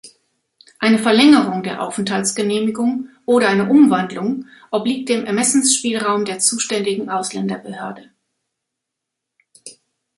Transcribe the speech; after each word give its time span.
Eine 0.79 0.97
Verlängerung 0.97 1.61
der 1.61 1.83
Aufenthaltsgenehmigung 1.83 3.09
oder 3.27 3.49
eine 3.49 3.69
Umwandlung 3.69 4.47
obliegt 4.71 5.09
dem 5.09 5.25
Ermessensspielraum 5.25 6.25
der 6.25 6.39
zuständigen 6.39 7.11
Ausländerbehörde. 7.11 8.09